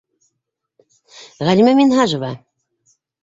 [1.49, 2.31] Ғәлимә Минһажева.